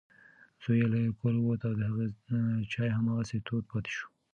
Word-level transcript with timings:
زوی 0.63 0.77
یې 0.81 0.85
له 0.91 0.99
کوره 1.19 1.39
ووت 1.41 1.61
او 1.67 1.73
د 1.79 1.81
هغې 1.89 2.07
چای 2.71 2.89
هماغسې 2.97 3.37
تود 3.47 3.63
پاتې 3.71 3.91
شو. 3.97 4.07